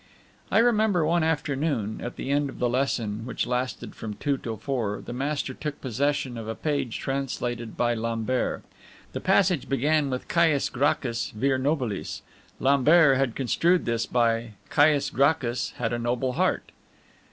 [0.49, 4.57] I remember one afternoon, at the end of the lesson, which lasted from two till
[4.57, 8.63] four, the master took possession of a page of translation by Lambert.
[9.13, 12.23] The passage began with Caius Gracchus, vir nobilis;
[12.59, 16.71] Lambert had construed this by "Caius Gracchus had a noble heart."